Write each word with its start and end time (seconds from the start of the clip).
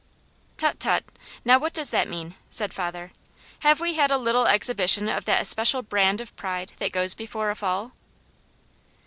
"Tut, 0.57 0.79
tut! 0.79 1.03
Now 1.45 1.59
what 1.59 1.73
does 1.75 1.91
that 1.91 2.07
mean?" 2.07 2.33
said 2.49 2.73
father. 2.73 3.11
"Have 3.59 3.79
we 3.79 3.93
had 3.93 4.09
a 4.09 4.17
little 4.17 4.47
exhibition 4.47 5.07
of 5.07 5.25
that 5.25 5.43
especial 5.43 5.83
brand 5.83 6.19
of 6.19 6.35
pride 6.35 6.73
that 6.79 6.91
goes 6.91 7.13
before 7.13 7.51
a 7.51 7.55
fall?" 7.55 7.91